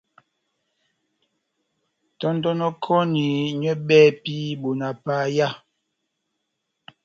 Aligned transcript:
Tɔndonokɔni 2.19 3.25
nywɛ 3.59 3.73
bɛhɛpi 3.87 4.35
bona 4.61 4.87
paya. 5.03 5.47